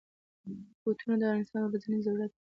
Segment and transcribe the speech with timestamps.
[0.81, 2.41] بوټونه د انسان ورځنی ضرورت دی.